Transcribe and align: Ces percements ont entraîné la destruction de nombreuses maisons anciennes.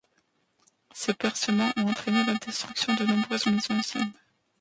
Ces 0.95 1.13
percements 1.13 1.69
ont 1.77 1.87
entraîné 1.91 2.25
la 2.25 2.33
destruction 2.33 2.95
de 2.95 3.03
nombreuses 3.05 3.45
maisons 3.45 3.77
anciennes. 3.77 4.11